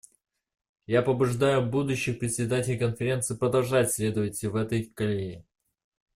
[0.87, 5.45] Я побуждаю будущих председателей Конференции продолжать следовать в этой колее.